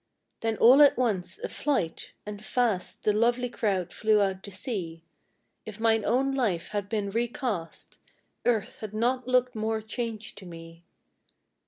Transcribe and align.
Then 0.39 0.57
all 0.57 0.81
at 0.81 0.97
once 0.97 1.37
a 1.37 1.47
flight, 1.47 2.13
and 2.25 2.43
fast 2.43 3.03
The 3.03 3.13
lovely 3.13 3.49
crowd 3.49 3.93
flew 3.93 4.19
out 4.19 4.41
to 4.41 4.51
sea; 4.51 5.03
If 5.63 5.79
mine 5.79 6.03
own 6.05 6.33
life 6.33 6.69
had 6.69 6.89
been 6.89 7.11
recast, 7.11 7.99
Earth 8.43 8.79
had 8.79 8.95
not 8.95 9.27
looked 9.27 9.53
more 9.53 9.79
changed 9.79 10.39
to 10.39 10.47
me. 10.47 10.83